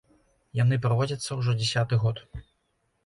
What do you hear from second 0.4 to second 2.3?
Яны праводзяцца ўжо дзясяты год.